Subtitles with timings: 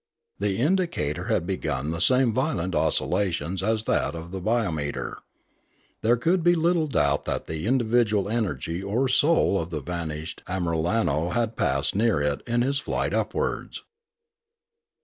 [0.39, 5.17] The indicator had begun the same violent oscillations as that of the biometer.
[6.01, 11.33] There could be little doubt that the individual energy or soul of the vanished Amiralno
[11.35, 13.83] had passed near it in his flight upwards.